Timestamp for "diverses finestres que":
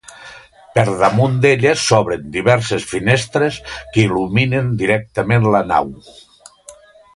2.37-4.07